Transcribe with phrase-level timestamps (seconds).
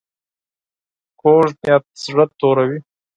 [1.19, 2.79] کوږ نیت زړه توروي